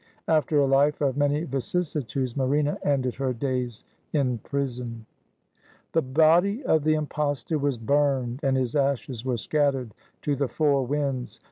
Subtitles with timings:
[0.27, 5.05] After a life of many vicissitudes, Marina ended her days in prison.
[5.93, 9.93] 73 RUSSIA The body of the impostor was burned, and his ashes were scattered
[10.23, 11.39] to the four winds.